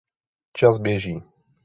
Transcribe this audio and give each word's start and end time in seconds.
Čas 0.53 0.77
běží. 0.79 1.15